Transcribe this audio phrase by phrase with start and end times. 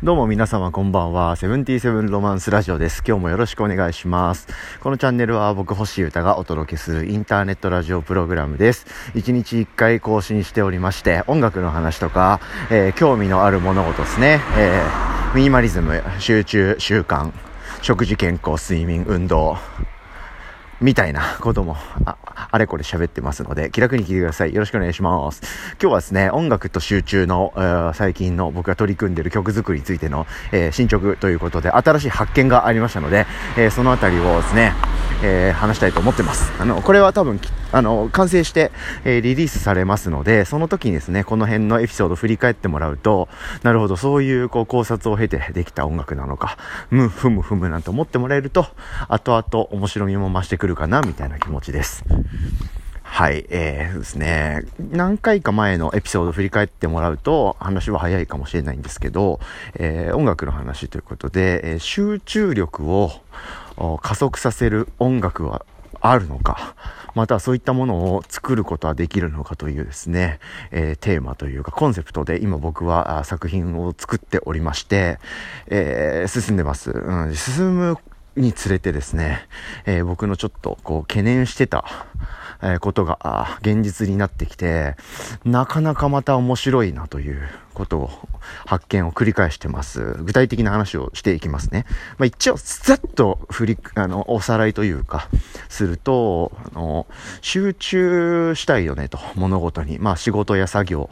[0.00, 1.34] どうも皆様こんばんは。
[1.34, 3.02] セブンティーセブンロマンスラジオです。
[3.04, 4.46] 今日もよろしくお願いします。
[4.78, 8.86] このチャンネルは僕星歌がお届けするインターネットラジオプログラムです。
[9.14, 12.38] 1日1回更新しておりまして、音楽の話とか、
[12.70, 14.40] えー、興味のある物事ですね。
[14.56, 17.32] えー、ミニマリズム、集中、習慣、
[17.82, 19.58] 食事、健康、睡眠、運動、
[20.80, 22.16] みたいなことも、あ、
[22.50, 24.54] あれこれ喋ってますので、気楽に聞いてください。
[24.54, 25.42] よろしくお願いします。
[25.80, 34.72] 今日はですね、音楽と集中の、えー、最近の僕が取り組んでる曲作りについての、えー、進捗ということで、新しい発見がありましたので、えー、そのあたりをですね、
[35.22, 36.52] え話したいと思ってます。
[36.60, 37.40] あの、これは多分、
[37.72, 38.70] あの、完成して、
[39.04, 43.28] えリリースされますので、その時にですね、この辺のエピソードを振り返ってもらうと、
[43.62, 46.56] なるほど、そういう、こう、考察を経てできた音楽なのか、
[46.90, 48.66] む、ふむふむなんて思ってもらえると、
[49.08, 52.04] 後々面白みも増してくるかな、みたいな気持ちです。
[53.10, 59.40] はい、えー、ですね、何回か前のエピソードを振り返ってもらうと、話は早いかもしれないんですけど、
[59.74, 63.10] えー、音楽の話ということで、えー、集中力を
[64.02, 65.64] 加速させる音楽は
[66.00, 66.74] あるのか、
[67.14, 70.38] またそういったものを作ることはできるのかというですね、
[70.70, 75.18] えー、テーマというかコンセプトで今僕は作品を作っておりまして、
[75.66, 76.90] えー、進んでます。
[76.90, 77.98] うん、進む
[78.36, 79.48] につれてですね、
[79.84, 81.84] えー、僕のちょっとこう懸念してた、
[82.60, 84.96] えことが現実になってきて、
[85.44, 88.10] なかなかまた面白いなということを、
[88.66, 90.16] 発見を繰り返してます。
[90.20, 91.86] 具体的な話をしていきますね。
[92.18, 95.28] まあ、一応、ざっと振り、あの、おさらいというか、
[95.68, 97.06] すると、あの、
[97.40, 99.98] 集中したいよねと、物事に。
[99.98, 101.10] まあ、仕事や作業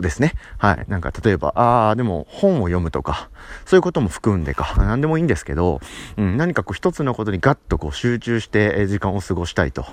[0.00, 0.34] ですね。
[0.58, 0.84] はい。
[0.88, 3.30] なんか、例えば、ああ、でも本を読むとか、
[3.66, 5.80] そういうことも含んでか、何でもいいんですけど、
[6.16, 9.84] うん、何かこう一つのことにガッとこう集中して時間を過ごしたいと、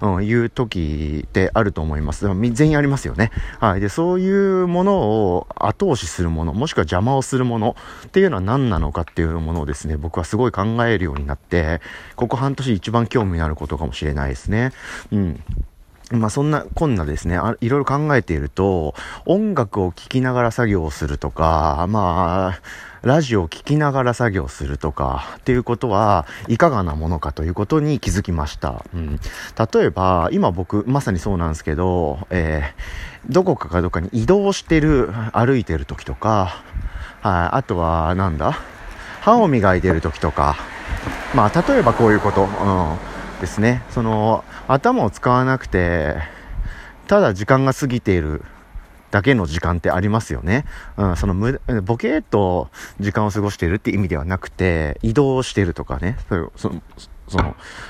[0.00, 2.26] うん、いう時ってあると思います。
[2.52, 3.30] 全員ありますよね。
[3.60, 3.80] はい。
[3.80, 11.80] で、そういうものものを後押しするもの、もしくは邪魔をするものっていうのは何なのかっていうものをですね、僕はすごい考えるようになって、
[12.16, 14.72] ここ半年一番興味のあることかもしれないですね。
[15.10, 15.42] うん。
[16.14, 18.94] まあそんなこんなですねあ、いろいろ考えていると、
[19.26, 22.60] 音楽を聴きながら作業をするとか、まあ、
[23.02, 28.82] ラジオを聴きながら作業するとかっていうことはいかがなものかということに気づきました。
[28.94, 29.20] うん、
[29.72, 36.62] 例えば、今僕まさにそうなんですけど、えー、どこかかどっかに移動してる、歩いてる時とか、
[37.20, 38.58] はい、あとはなんだ
[39.20, 40.56] 歯を磨いてる時とか、
[41.34, 42.48] まあ例えばこういうこと、うん、
[43.44, 43.82] ですね。
[43.90, 46.16] その、頭を使わなくて、
[47.06, 48.42] ただ時間が過ぎている
[49.10, 50.64] だけの時間ってありますよね。
[50.96, 51.34] うん、その、
[51.82, 56.72] ボケーっと時間を過ごしているって意味ではなくて、移動してるとかね、そそ
[57.28, 57.38] そ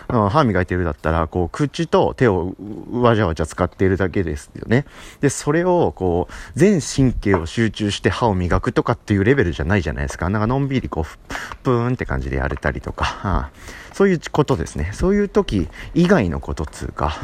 [0.09, 2.55] の、歯磨いてるだったら、こう、口と手を
[2.91, 4.87] わじゃわじゃ使っているだけですよね。
[5.21, 10.29] で、それを、こう、全神経を集中して歯を磨くとかっていうレベルじゃないじゃないですか。
[10.31, 13.51] なんかのんびりこう、プーンって感じでやれたりとか、はあ、
[13.95, 14.91] そういうことですね。
[14.93, 17.15] そういう時以外のことつうか、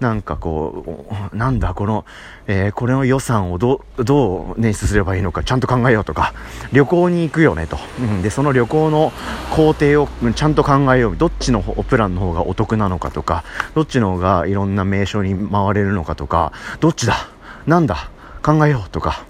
[0.00, 2.04] なんかこう、なんだ、この、
[2.46, 6.34] えー、これの予算をどどう捻出すればいいのかちゃんと考えようとか、
[6.74, 7.78] 旅行に行くよねと。
[7.98, 9.14] うん、で、その旅行の
[9.56, 11.16] 工程をちゃんと考えよう。
[11.16, 13.42] どっちのプランの方がお得なのかとか、
[13.74, 17.30] どっちの方がいろんな名所に回れるのかとか、どっちだ
[17.66, 18.10] なんだ
[18.42, 19.24] 考えようとか、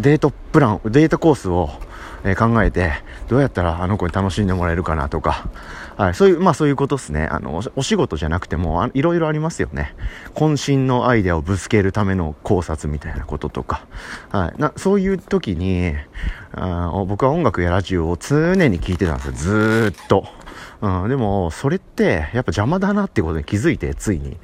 [0.00, 1.70] デートプラン、デートコースを
[2.24, 2.92] え考えて、
[3.28, 5.48] どうやったらあの子に楽しんでもらえるかなとか、
[5.96, 7.26] はい、そういう、まあそういうことですね。
[7.26, 9.94] あの、お仕事じゃなくても、いろいろありますよね。
[10.34, 13.86] 渾身のアイデアをぶつけるための考察みたいなこととか、
[14.30, 15.94] はい、なそういう時に
[16.54, 19.32] あ、僕は音楽やラジオを常に聞いてたんですよ。
[19.32, 20.26] ずっと。
[20.80, 24.36] うん、でも、それって、やっぱ邪魔だなってことに気づいて、ついに。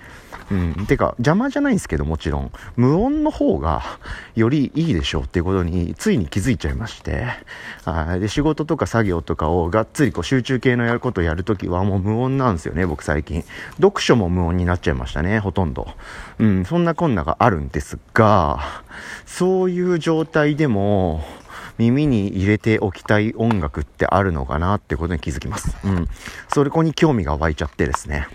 [0.50, 0.86] うん。
[0.86, 2.52] てか、邪魔じゃないんですけど、もちろん。
[2.76, 3.82] 無音の方が、
[4.34, 7.26] よりいいでしょうっていうことに、ついに気づいちゃいまして。
[7.84, 8.20] はい。
[8.20, 13.44] で、仕事とか作業とかをがっつりこう集中系のやることをやるときはもう無音なんですよね、僕最近。
[13.76, 15.88] 読書も無音になっちゃいましたね、ほとんど。
[16.38, 18.60] うん、そんなこんながあるんですが、
[19.26, 21.24] そういう状態でも、
[21.78, 25.76] 耳に入れておきたい音楽ってあるのかなってことに気づきます。
[25.84, 26.08] うん。
[26.52, 28.26] それこに興味が湧いちゃってですね。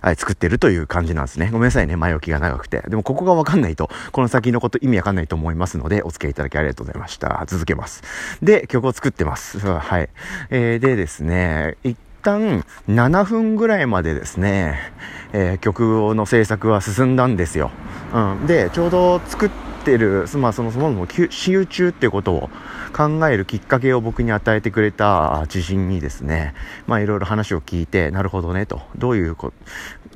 [0.00, 1.50] はい、作ってるという感じなんですね。
[1.52, 2.82] ごめんなさいね、前置きが長くて。
[2.88, 7.44] でもここがわかんないと、この先のこと意味わかんないと思いますので、お付き合いいただきありがとうございました。
[7.46, 8.02] 続けます。
[8.42, 9.58] で、曲を作ってます。
[9.58, 10.08] はい。
[10.50, 14.92] えー、でですね、一旦7分ぐらいまでですね、
[15.32, 17.70] えー、曲の制作は進んだんですよ。
[18.14, 18.46] うん。
[18.46, 22.50] で、ちょうど作って、ってる、まあ、そのそもそも集中っていうことを
[22.94, 26.54] 考えるきっかけを僕に与えてくれた知人にですね、
[26.86, 29.52] まあ、いろいろ話を聞いて、なるほどねと、どういうこ、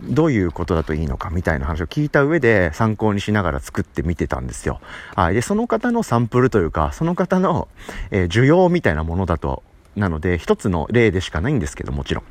[0.02, 4.80] どういうことだといいのかみたいな話を聞いた上で参考にしながら作ってみてたんですよ。
[5.16, 5.34] はい。
[5.34, 7.68] で、その方のサンプルというか、その方の、
[8.10, 9.62] えー、需要みたいなものだと
[9.96, 12.24] なので、一つの例でしかないんですけど、もちろん。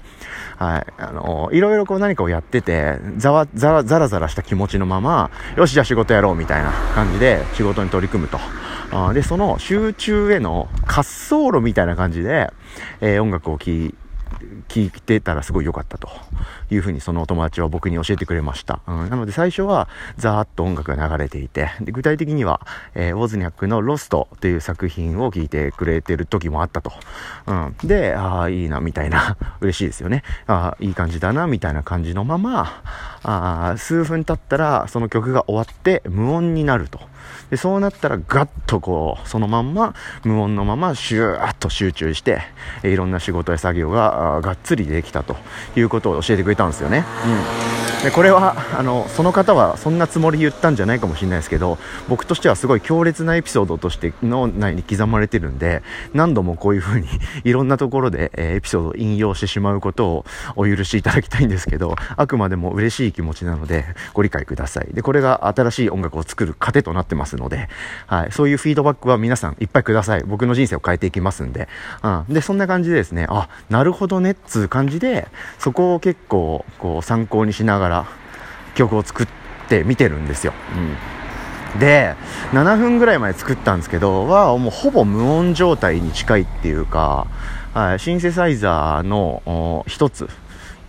[0.58, 0.86] はい。
[0.98, 8.40] あの、いろいろこう何かをやってて、ざわ、ざら、ざらざらした気持ちのまま、よし、じゃあ仕事やろうみたいな感じで仕事に取り組むと。
[8.92, 12.52] あで、その集中への滑走路みたいな感じで、
[13.02, 13.94] えー、音楽を聴
[14.68, 16.10] 聞いてたらすごい良かったと
[16.70, 18.82] いうふうにそのお友達は僕に教えてくれました。
[18.88, 19.88] うん、なので最初は
[20.18, 22.66] ザーッと音楽が流れていて、で具体的には、
[22.96, 26.92] えー、ウォズニャックのロストという作品を聴いてくれてる時もあったと。
[27.48, 30.24] うん、で、ああ、いいな、みたいな、 嬉しいですよね。
[30.48, 32.82] ああ、いい感じだな、みたいな感じのまま、
[33.24, 37.00] あ数分経ったらその曲が終わって無音になると。
[37.50, 39.94] で、そうなったらガッとこう、そのまんま、
[40.24, 42.42] 無音のままシューッと集中して、
[42.84, 45.36] いろんな仕事や作業ががっつりできたと
[45.76, 47.06] いうことを教えてくれたんですよね。
[47.26, 48.04] うん。
[48.04, 51.78] で、これは、あの、その方はそんなつもり言ったんじゃないかもしれないですけど、
[52.10, 55.84] 僕としてはすごい強烈なエピソードとして脳内に刻まれてるんで、
[56.14, 57.08] 何度もこういう風に
[57.46, 60.26] いろんなところで、えエピソードを引用してしまうことを
[60.58, 64.94] お許しいただきたいんですけど、あくまでも嬉しい気持ちなので、ご理解ください。
[64.94, 67.70] で、これが新しい音楽を作る糧となってますので、
[68.08, 70.24] はい、そういうフィードバックは皆さんいっぱいください。
[70.26, 71.70] 僕の人生を変えていきますんで。
[72.04, 72.26] うん。
[72.28, 75.28] で、そんな感じでですね、あ、なるほどねっつう感じで、
[75.60, 78.06] そこを結構、こう、参考にしながら
[78.76, 79.28] 曲を作っ
[79.70, 80.54] てみてるんですよ。
[81.74, 81.80] うん。
[81.80, 82.16] で、
[82.52, 87.28] 7分ぐらいまで作ったんですけど、は、もうほぼ無音状態に近いっていうか、
[87.74, 90.30] はい、シンセサイザーの一つ、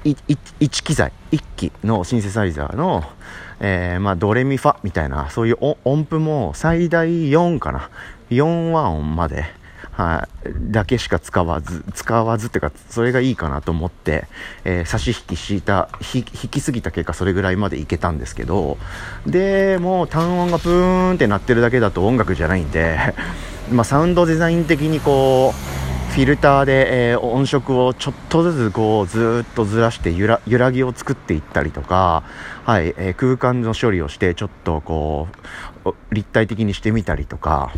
[0.04, 3.02] 1機材、1機のシンセサイザーの、
[3.60, 7.88] えー、まあ、ドレミファみたいな、そういう音符も最大4かな。
[8.30, 9.44] 4和音まで、
[9.96, 14.26] はい、だけしか使わず、使わずっていうか、それがいいかなと思って、
[14.64, 18.76] えー、差し引きした、引きすぎた結果、それぐらいまでいけたんですけど、
[19.24, 22.98] で、もう単音がプーンって鳴ってるだけだと音楽じゃないんで、
[23.70, 32.22] まあ、サウンドデザイン的にこう、フィルターで、えー、音色をちょっとずつこうずっとずらして揺ら揺らぎを作っていったりとか、
[32.64, 35.26] はいえー、空間の処理をしてちょっとこ
[35.84, 37.72] う立体的にしてみたりとか、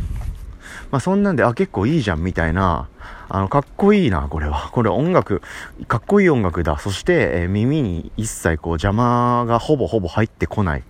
[0.90, 2.88] まあ、そんなんであ結構いいじゃんみたいな
[3.28, 4.70] あのかっこいいなこれは。
[4.72, 5.42] これ音楽
[5.88, 6.78] かっこいい音楽だ。
[6.78, 10.82] そして、えー、耳に一切こう邪魔がほぼほぼ入ってこない。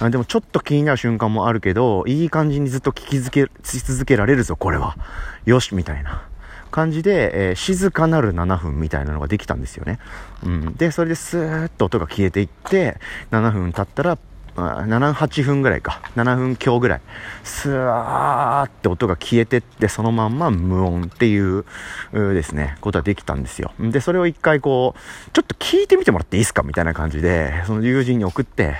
[0.00, 4.96] あでもちょっと気になる瞬間もあるけどいい感じにずっと聞き続け続けられるぞこれは。
[5.44, 6.22] よしみたいな。
[6.70, 9.98] 感じで、えー、静かなる7分みたいなのができたんですよね。
[10.44, 10.74] うん。
[10.74, 12.98] で、それでスーッと音が消えていって、
[13.30, 14.18] 7分経ったら、
[14.58, 16.02] 7、8分ぐらいか。
[16.16, 17.00] 7分強ぐらい。
[17.44, 21.64] スワーって音が消えてって、そのまんま無音っていう
[22.12, 23.72] ですね、ことができたんですよ。
[23.78, 28.76] で、それを一回こう、ちょっと聞いてみてもらっていいですかみたいな感じで、その友人に送って、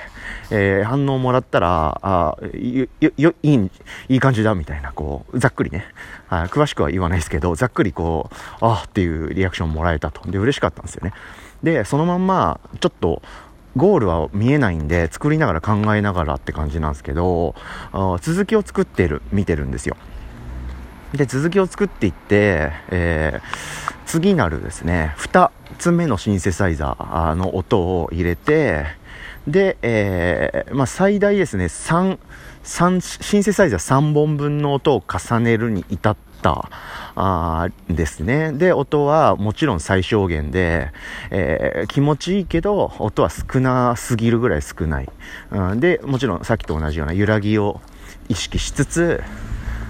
[0.51, 2.87] えー、反応もらったら、あよ、
[3.17, 3.71] よ、いい、
[4.09, 5.87] いい感じだ、みたいな、こう、ざっくりね、
[6.29, 10.31] 詳しくは言わないですけど、ざっくりこう、あっていうリアクションもらえたと。
[10.31, 11.13] で、嬉しかったんですよね。
[11.63, 13.23] で、そのまんま、ちょっと、
[13.79, 17.55] ゴールは見えないんで、作りながら考えながらって感じなんですけど、
[17.93, 19.97] あ続きを作ってる、見てるんですよ。
[21.13, 28.85] で、続きを作っていって、えー、次なるですね、2つ目のシンセサイザーの音を入れて、
[29.47, 32.19] で、えー、まあ、最大ですね、3、
[32.65, 36.71] 3、シンセサイザー3本分の音を重ねるに至っった、
[37.17, 38.53] あですね。
[38.53, 40.93] で、音はもちろん最小限で、
[41.31, 45.09] えー、気持ちいいけど、音は少なすぎるぐらい少ない。
[45.51, 47.81] うん、で、もちろんさっきと同じような揺らぎを
[48.29, 49.23] 意識しつつ、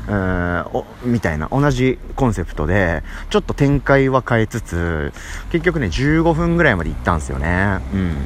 [0.08, 5.12] うん、おみたいな同じコンセプトでちょっと展開は変えつつ
[5.52, 8.16] 結局ね15分ぐらいまで行ったんですよねうん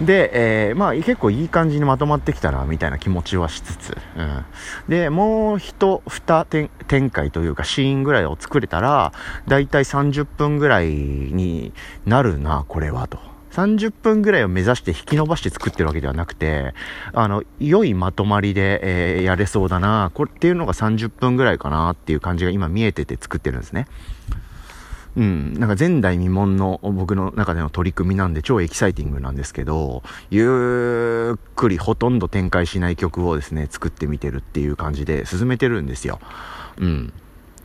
[0.00, 4.44] で、えー、まあ結構いい感じにまとまってきたな、みたいな気持ちはしつつ、うん。
[4.88, 9.12] で、もう一、二展開というかシーンぐらいを作れたら、
[9.46, 11.72] だいたい30分ぐらいに
[12.06, 13.18] なるな、これは、と。
[13.50, 16.72] 30分ぐらいを目指して引き伸ばして作ってるわけではなくて、
[17.12, 23.86] あの、良いまとまりで、えー、やれそうだな、これっていうのが30分ぐらいかなっていう感じが今見えてて作ってるんですね。
[25.16, 36.20] うん、なんか前代未聞の僕の中での取り組みなんで超エキサイティングなんですけど、ゆっくりほとんど展開しない曲をですね、作ってみてるっていう感じで進めてるんですよ。
[36.78, 37.12] うん。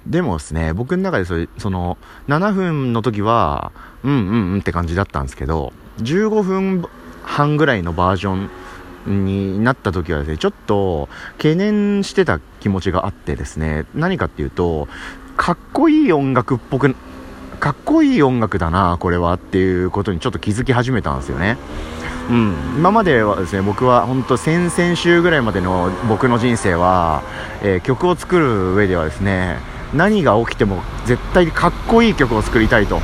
[0.08, 1.98] でもですね、僕の中でそれ、その、
[2.28, 3.72] 7分の時は、
[4.04, 6.86] うんうんうんって感じだったんですけど、15分
[7.24, 14.88] 半ぐらいのバージョンになった時はですね、ちょっと懸念してた気持ちがあってですね、何かっていうと、
[15.38, 16.96] かっこいい音楽っぽく、
[17.56, 21.58] かっこいい音楽だな、これはっていうことにちょっと気づき始めたんですよね。
[22.30, 27.22] うん、今まではですね僕は本当先々週ぐらいまでの僕の人生は、
[27.62, 29.60] えー、曲を作る上ではですね
[29.94, 33.02] 何が起きても絶対かっこいい曲を作りたいと、うん、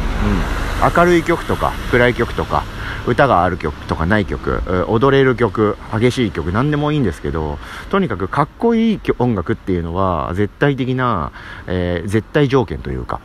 [0.95, 2.63] 明るい曲とか暗い曲とか
[3.07, 11.31] 歌がある曲とかない曲踊れる曲激しい曲何でもいいんですけどとにかくかっこいい音楽っていうのは絶対的な、
[11.67, 13.19] えー、絶対条件というか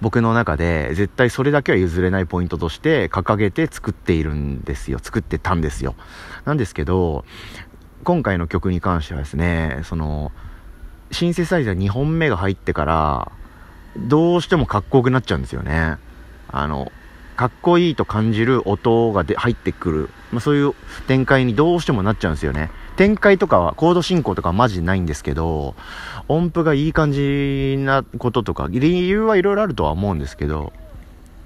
[0.00, 4.98] 僕の中で絶対それだけは譲れないポイントとして掲げて作っているんですよ。
[5.02, 5.94] 作ってたんですよ。
[6.44, 7.24] なんですけど
[8.04, 10.32] 今回の曲に関してはですねその
[11.10, 13.32] シンセサイザー2本目が入ってから
[13.96, 15.96] どうしてもかっこよくなっちゃうんですよね。
[16.50, 16.92] あの
[17.38, 20.74] かっこいいと感じる音がで入ってくる、まあ、そういう
[21.06, 22.68] 展開にどうしてもなっちゃうんですよね。
[22.96, 25.76] 展開とかは、コード進行とかマジないんですけど、
[26.26, 30.72] 音符がいい感じなこととか、理由はいろいろあるとは思うんですけど、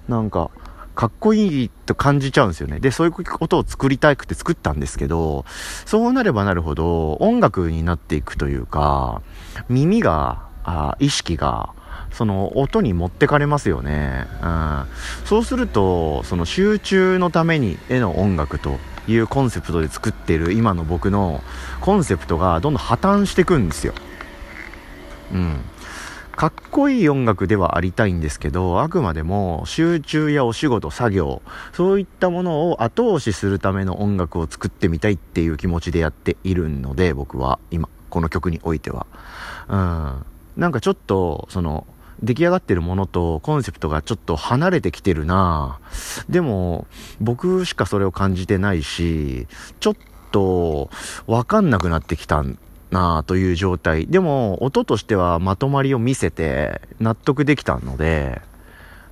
[0.08, 0.50] なんか、
[0.94, 2.80] かっこいいと感じちゃうんですよね。
[2.80, 5.44] で、そういうことを作りたくて作ったんですけど、
[5.84, 9.20] そうなればなるほど音楽になっていくというか、
[9.68, 11.74] 耳が、あ意識が、
[12.12, 14.26] その音に持ってかれますよね。
[14.42, 14.84] うん。
[15.24, 18.78] そうすると、その集中のために絵の音楽と
[19.08, 21.42] いうコンセプトで作っている今の僕の
[21.80, 23.94] コンセプトがどんどん破綻していくんですよ。
[25.32, 25.60] うん。
[26.36, 31.42] かっこいい音楽ではありたいんですけど、あくまでも集中やお仕事、作業、
[31.72, 39.06] そういったものを後押しするための音楽を作ってみたいっていう気持ちでやっているので、僕は今、この曲においては。
[39.68, 40.26] うん。
[40.56, 41.86] なんかちょっと、その、
[42.22, 45.78] 出来上がってるものとコンセプトがちょっと離れてきてるな
[46.28, 46.86] でも、
[47.20, 49.46] 僕しかそれを感じてないし、
[49.80, 49.94] ちょっ
[50.30, 50.90] と
[51.26, 52.44] わかんなくなってきた
[52.90, 54.06] なという状態。
[54.06, 58.40] でも、音としてはまとまりを見せて納得できたので、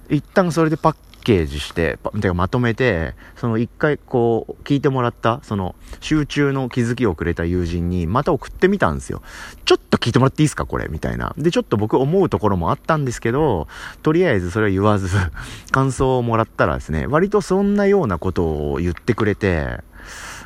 [0.08, 9.22] 一旦それでパッケージして、てかまとめて、その一回こう、聞いてもらった、その集中の気づきをくれた友人にまた送ってみたんですよ。
[9.64, 10.88] ちょっと聞いてもらっていいですかこれ？
[10.88, 11.34] みたいな。
[11.38, 13.68] で、ちょっと僕思うところもあったんですけど、
[14.02, 15.08] とりあえずそれは言わず、
[15.70, 19.80] 感想をもらったらですね、割とそんなようなことを言ってくれて、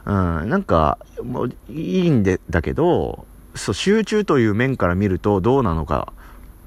[0.07, 6.13] うん、なんか、もういいんで、だけど、そう、集中という面から見るとどうなのか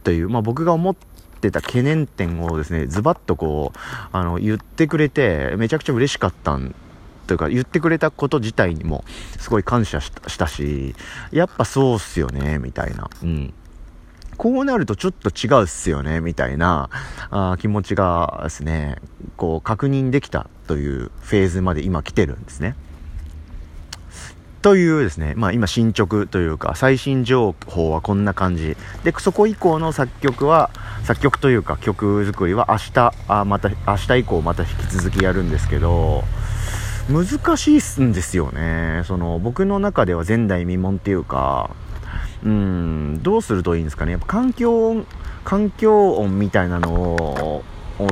[0.04, 0.96] という、まあ僕が思っ
[1.38, 3.80] ってた懸念点をですね、ズバッとこう、
[4.12, 6.76] あの、言ってくれて、めちゃくちゃ嬉しかったん
[7.28, 9.04] というか、言ってくれたこと自体にも、
[9.40, 10.96] すごい感謝したし、
[11.32, 13.10] やっぱそうっすよね、みたいな。
[13.24, 13.54] うん。
[14.38, 16.90] こうなるとちょっと違うっすよね、みたいな
[17.32, 18.98] あ気持ちがですね、
[19.36, 22.76] こう確認できたというフェーズまで今来てるんですね。
[24.68, 28.76] というですね、まあ今進捗というか最新情報はこんな感じ。
[29.06, 30.72] で、そこ以降の作曲は、
[31.06, 36.26] 作曲というか曲作りは明日、あまた、明日以降また引き続きやるんですけど、
[37.08, 39.04] 難しいんですよね。
[39.06, 41.70] その僕の中では前代未聞っていうか、
[42.44, 44.12] うん、どうするといいんですかね。
[44.12, 45.06] やっぱ環境音、
[45.46, 47.64] 環境音みたいなのを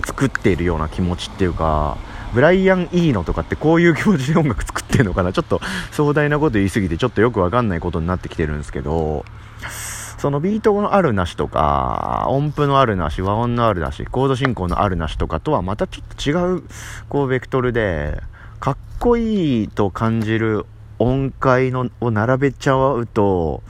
[0.06, 1.98] 作っているような気持ちっていうか、
[2.36, 5.34] ブライアン・イーノとかってこういう気持ちで音楽作ってんのかな？
[5.34, 5.62] ちょっと
[5.92, 9.26] 壮大なこと言いすぎてちょっとよくわかんないことになってきてるんですけど、
[10.18, 16.64] そのビートのあるなしとか、音符のあるなし、和音のあるなし、コード進行のあるなしとかとはまたちょっと違う、
[17.10, 18.22] こう、ベクトルで、
[18.60, 20.66] かっこいいと感じる
[21.00, 23.62] 音階のを並べちゃうと、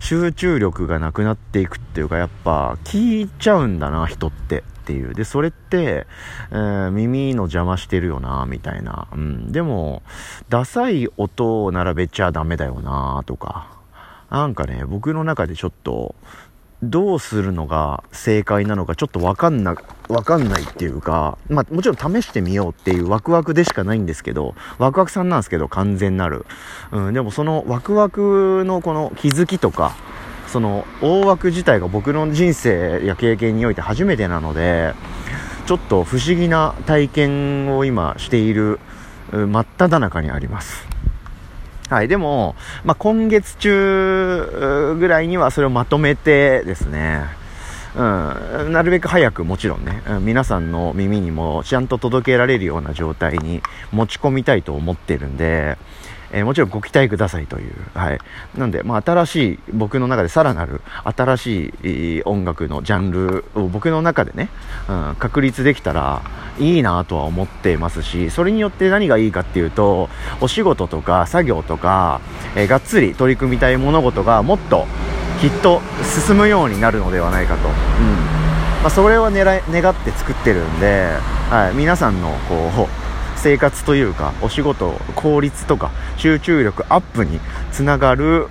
[0.00, 4.64] 集中力がなくなっていくっていうか、やっぱ、聞いちゃうんだな、人って。
[4.86, 5.14] っていう。
[5.14, 6.06] で、それって、
[6.52, 9.08] えー、耳の邪魔してるよな、みたいな。
[9.12, 9.50] うん。
[9.50, 10.02] でも、
[10.48, 13.66] ダサい音を並べちゃダメだよな、とか。
[14.30, 16.14] なんかね、僕の中でちょっと、
[16.82, 19.74] どうするのが正解なのかちょっとわかんな、
[20.08, 26.44] わかんないっていうか、まあもちろん試してみようっていうワクワクでしかないんですけど、ワクワクさんなんですけど完全なる。
[26.92, 29.96] うん、でもそのワクワクのこの気づきとか、
[30.56, 34.94] その大枠自体が僕の人生や経験において初めてなので
[35.66, 38.80] ちょっと不思議な体験を今している
[39.32, 40.86] 真っ只中にあります
[41.90, 42.08] はい。
[42.08, 47.26] でも、まあ、今月中ぐらいにはそれをまとめてですね、
[47.94, 53.60] うん、なるべく早くもちろんね、うん、皆さんの耳にもちゃんと届けられるような状態に
[53.92, 55.76] 持ち込みたいと思ってるんで、
[56.32, 57.72] えー、もちろんご期待くださいという。
[57.94, 58.18] はい。
[58.56, 64.48] なんで、まあ、新しい、僕の中でさらなる新しい音楽のジャンルを僕の中でね、
[64.88, 66.22] うん、確立できたら
[66.58, 70.08] いいなとは思ってますし、それによって何がいいかっていうと、
[70.40, 72.20] お仕事とか作業とか、
[72.54, 74.86] えー、がっつり取り組みたい物事がもっと
[75.40, 75.80] きっと
[76.26, 77.68] 進むようになるのではないかと。
[77.68, 77.74] うん。
[78.82, 81.08] まあ、それは狙い、願って作ってるんで、
[81.50, 83.05] はい、皆さんのこう、
[83.46, 87.38] 生活というかお仕事効率とか集中力アップに
[87.70, 88.48] つながる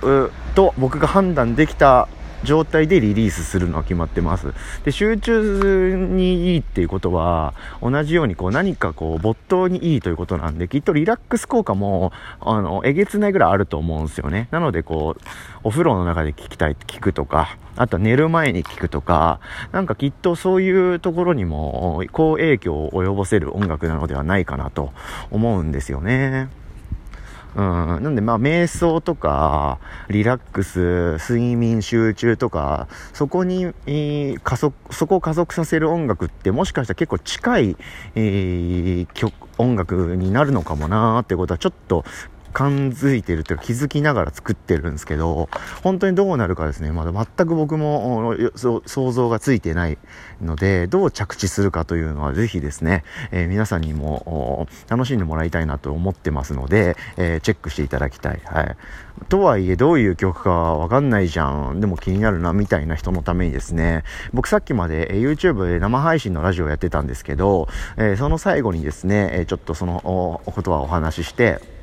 [0.54, 2.08] と僕が判断できた
[2.44, 4.52] 状態でリリースするのは決まってます。
[4.84, 14.48] で、集中にいいっていうことは、同じようにこう何かこう没頭にいいということなんで、きっとリラックス効果も、あの、えげつないぐらいあると思うんですよね。
[14.50, 15.22] なのでこう、
[15.64, 19.40] お風呂の中で聞きたい、聞くとか、あとは寝る前に聞くとか、
[19.72, 24.92] なんかきっとそういうところにも、好影響を及ぼせる音楽なのではないかなと
[25.30, 26.48] 思うんですよね。
[27.56, 28.02] うん。
[28.02, 37.76] なんで、まあ、瞑想とか、リラックス、睡眠集中とか、そこに、えー、加速、そこを加速させる音楽って、もしかしたら結構近い、
[38.14, 42.04] えー、曲、音楽になるのかもなーってことは、ちょっと
[42.56, 45.50] 感づいてるというか気づきながら作ってるんですけど、
[45.82, 49.98] 本当にどうなるかですね、まだ全く僕も想像がついてない
[50.40, 58.40] ので、どう着地するかというのはぜひですね、えー、皆さんにも楽しんでもらいたいなと思ってますので、えー、チェックしていただきたい。
[58.46, 58.76] はい。
[59.28, 61.80] とはいえ、どういう曲かわかんないじゃん。
[61.80, 70.00] でも気になるな、みたいな人のためにですね、僕さっきまで YouTube で生配信のラジオやってたんですけど、えー、その最後にですね、ちょっとその
[70.46, 71.75] お言葉をお話しして、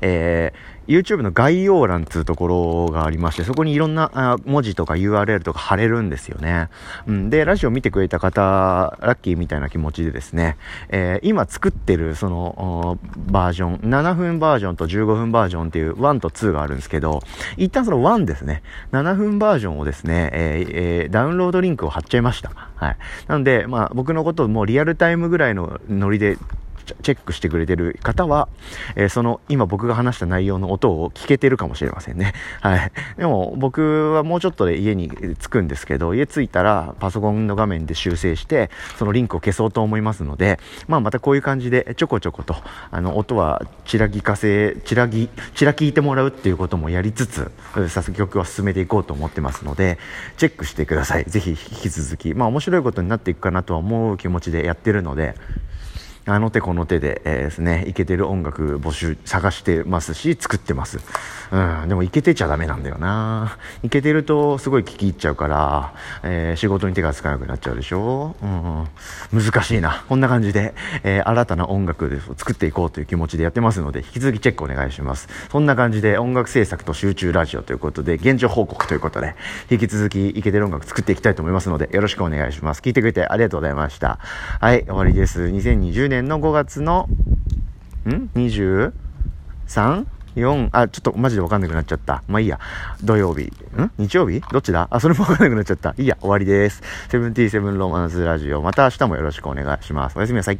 [0.00, 6.68] えー、YouTube の概要欄っていうところがありまして、そこにいろんな文字とか URL とか貼れるんですよね。
[7.06, 10.56] うん、で、ラジオ見てくれた方、ラッキーみたいな気持ちでですね、
[10.88, 17.20] えー、今作ってるそのバージョン、7分バージョンと15分バージョンっていう1と2があるんですけど、
[17.56, 18.62] 一旦その1ですね、
[18.92, 20.72] 7分バージョンをですね、えー
[21.02, 22.50] えー、ダウンロードリンクを貼っちゃいました。
[22.76, 22.96] はい。
[23.28, 26.36] なので、まあ僕のことをもうリアルタイムぐらいのノリで
[26.84, 28.48] チェックしてくれてる方は、
[28.96, 32.34] えー、その今僕が話した内容の音を聞けてるかもしれませんね。
[32.60, 32.92] はい。
[33.16, 35.10] でも僕はもうちょっとで家に
[35.40, 42.56] 着くんですけど、家着いたらパソコンの画面で修正して、そのリンクを消そうと思いますので、まあまたこういう感じでちょこちょこと、
[42.90, 47.50] あの音はちらぎかせ、ちらぎ、ちら聞いてもらうっていうこともやりつつ、
[47.88, 49.98] 作曲は進めていこうと思ってますので、
[50.36, 51.24] チェックしてください。
[51.24, 52.34] ぜひ引き続き。
[52.34, 55.34] まあ面白いことになっていくかなとは思う気持ちでやってるので、
[56.26, 61.00] あの手この手で、えー、ですね、いけてる音楽募集、探してますし、作ってます。
[61.52, 63.58] うん、でもいけてちゃダメなんだよな。
[63.82, 68.88] いけてるとすごい聞き入っちゃうから、えー、仕事に手がつかなくなっちゃうでしょうん、
[69.32, 70.02] 難しいな。
[70.08, 75.28] こんな感じで、えー、新たな音楽で作っていこうという気持ちでやってますので、引き続きチェックお願いします。
[75.50, 79.34] そんな感じで音楽制作と集中ラジオということで、現状報告ということで、
[79.70, 82.80] 引き続きいけてる音楽作っていきたいと思いますので、よろしくお願いします。
[82.80, 84.18] 聞いてくれてありがとうございました。
[84.60, 85.42] はい、終わりです。
[85.42, 87.08] 2020年年の5月の、
[88.06, 88.92] ん ?23?
[90.36, 92.22] 4、あ、ちょっとマジでわかんなくなっちゃった。
[92.28, 92.58] まあいいや。
[93.02, 93.44] 土曜日。
[93.44, 93.90] ん？
[93.98, 94.40] 日曜日？
[94.52, 94.88] どっちだ？
[94.90, 95.94] あ、それもわかんなくなっちゃった。
[95.96, 96.82] いいや、終わりです。
[97.08, 98.62] セブンティーセブンロマンスラジオ。
[98.62, 100.16] また明日もよろしくお願いします。
[100.16, 100.58] おやすみなさい。